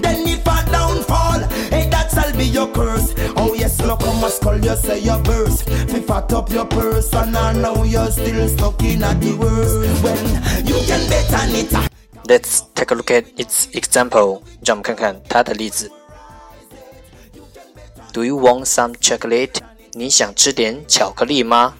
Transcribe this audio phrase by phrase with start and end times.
[0.01, 3.13] Then if a downfall, hey, that'll be your curse.
[3.35, 5.63] Oh yes, look how much call you say your verse.
[5.63, 10.03] Fi fat up your purse, and I know you're still stuck in at the worst.
[10.03, 10.17] Well,
[10.63, 11.90] you can bet on it.
[12.21, 12.21] ah.
[12.27, 14.41] Let's take a look at its example.
[14.65, 15.91] 让我们看看它的例子。
[18.13, 19.61] Do you want some chocolate?
[19.93, 21.75] 你想吃点巧克力吗？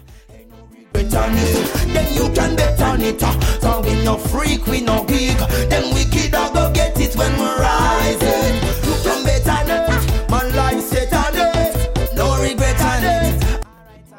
[0.92, 1.94] Bet on it.
[1.94, 3.22] Then you can bet on it.
[3.22, 3.34] ah.
[3.60, 5.36] So we no freak, we no geek.
[5.68, 8.86] Then we kid a go get it when we rise it.
[8.86, 10.30] You can bet on it.
[10.30, 12.14] Man life set on it.
[12.16, 13.44] No regret on it.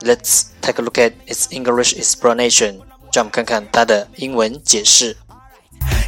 [0.03, 2.81] Let's take a look at its English explanation.
[3.11, 5.17] 让我们看看它的英文解释。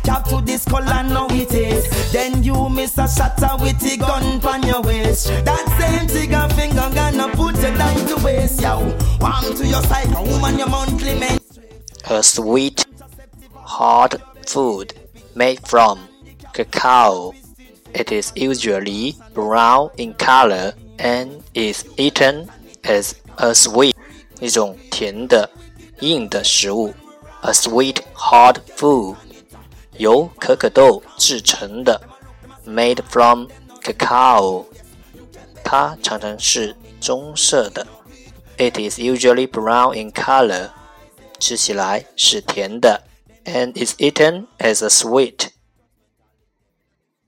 [0.05, 2.11] Cap to this color, now it is.
[2.11, 5.27] Then you miss a shatter with the gun on your waist.
[5.45, 8.79] That same trigger finger gonna put you down to waste, yo.
[9.19, 11.39] Warm to your side, a woman, your monthly men.
[12.09, 12.85] A sweet,
[13.53, 14.93] hard food
[15.35, 16.07] made from
[16.53, 17.33] cacao.
[17.93, 22.49] It is usually brown in color and is eaten
[22.83, 23.95] as a sweet.
[24.39, 25.49] 一种甜的、
[25.99, 26.93] 硬的食物。
[27.41, 29.15] A sweet, hard food.
[29.98, 32.00] 由可可豆制成的
[32.66, 33.46] ，made from
[33.82, 34.64] cacao，
[35.64, 37.86] 它常常是棕色的。
[38.58, 40.70] It is usually brown in color，
[41.38, 43.02] 吃起来是甜的
[43.44, 45.48] ，and is eaten as a sweet，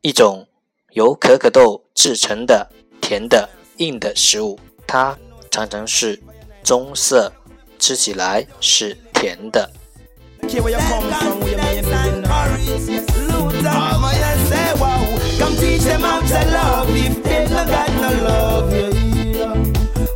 [0.00, 0.46] 一种
[0.92, 5.18] 由可可豆制成的甜的硬的食物，它
[5.50, 6.22] 常常是
[6.62, 7.32] 棕色，
[7.78, 9.70] 吃起来是甜的。
[10.49, 13.69] Care where you come from, where you may be in Paris, yes, Luther.
[13.69, 15.01] Oh, my, yes, say, wow.
[15.39, 18.89] Come teach them how to love if they no got no love, yeah,
[19.23, 19.53] yeah.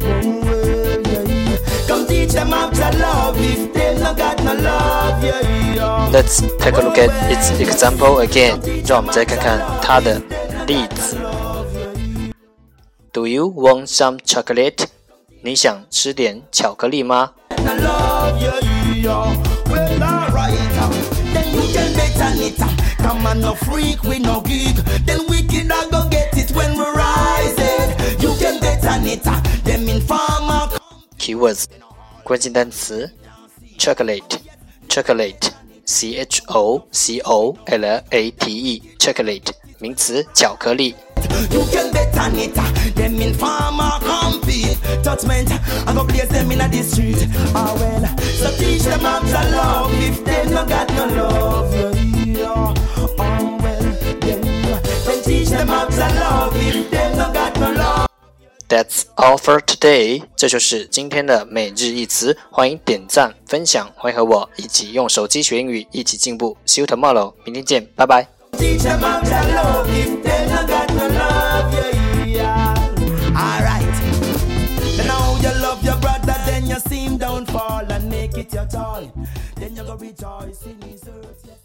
[0.02, 1.88] Oh, well, yeah, yeah.
[1.88, 5.42] Come teach them how to love if they no got no love, yeah,
[5.74, 6.10] yeah.
[6.12, 8.60] Let's take a look at its example again.
[8.86, 10.22] 让我们再看看它的
[10.68, 11.18] 例子。
[13.12, 14.88] Do you want some chocolate?
[15.42, 17.32] 你想吃点巧克力吗？
[17.50, 18.60] no love, yeah,
[19.02, 19.36] yeah.
[19.70, 20.54] Well, alright.
[20.82, 20.90] uh,
[21.34, 22.60] Then you can bet on it.
[22.60, 22.68] uh,
[23.04, 24.76] Come on, no freak, we no geek.
[25.06, 28.22] Then we can uh, go get it when we rise it.
[28.22, 29.26] You can bet on it.
[29.26, 30.70] uh, Them informer.
[31.18, 31.66] Keywords
[32.24, 33.10] 关键单词
[33.78, 34.38] chocolate
[34.90, 35.52] chocolate
[35.86, 40.96] c h o c o l a t e chocolate 名词巧克力。
[41.52, 42.58] You can bet on it.
[42.58, 42.64] uh,
[42.96, 44.78] Them informer compete.
[45.04, 45.52] Judgment.
[45.86, 47.28] I go place them in the street.
[47.54, 48.06] Ah well.
[48.20, 51.74] So teach them how to love if they no got no love.
[51.74, 51.94] Yeah,
[52.26, 52.74] yeah.
[52.98, 53.84] Oh well.
[54.20, 54.42] Then,
[55.06, 58.08] then teach them how to love if they no got no love.
[58.68, 60.24] That's all for today。
[60.36, 62.38] 这就是今天的每日一词。
[62.52, 66.58] 欢迎点赞、分享，欢迎和我一起用手机学英语，一起进步。
[66.66, 68.28] See you tomorrow，明天见，拜拜。
[79.97, 81.62] rejoice in his earth.